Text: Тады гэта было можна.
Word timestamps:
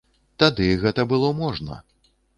Тады 0.43 0.69
гэта 0.85 1.05
было 1.11 1.31
можна. 1.43 1.79